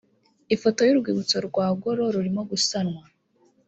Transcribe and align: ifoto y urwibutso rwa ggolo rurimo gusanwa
ifoto 0.55 0.79
y 0.87 0.91
urwibutso 0.95 1.37
rwa 1.47 1.67
ggolo 1.75 2.03
rurimo 2.15 2.41
gusanwa 2.49 3.03